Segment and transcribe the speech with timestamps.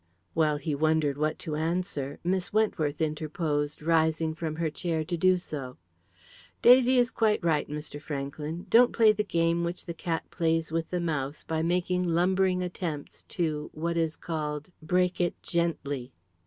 [0.33, 5.37] While he wondered what to answer, Miss Wentworth interposed, rising from her chair to do
[5.37, 5.77] so.
[6.63, 8.01] "Daisy is quite right, Mr.
[8.01, 8.65] Franklyn.
[8.67, 13.21] Don't play the game which the cat plays with the mouse by making lumbering attempts
[13.25, 16.11] to, what is called, break it gently.